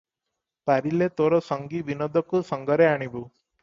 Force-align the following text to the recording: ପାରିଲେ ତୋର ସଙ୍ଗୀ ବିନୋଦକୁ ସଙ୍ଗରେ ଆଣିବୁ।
ପାରିଲେ 0.69 1.09
ତୋର 1.21 1.43
ସଙ୍ଗୀ 1.51 1.85
ବିନୋଦକୁ 1.93 2.45
ସଙ୍ଗରେ 2.53 2.93
ଆଣିବୁ। 2.99 3.27